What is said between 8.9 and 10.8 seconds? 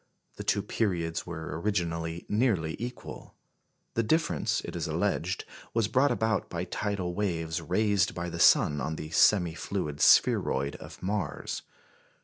the semi fluid spheroid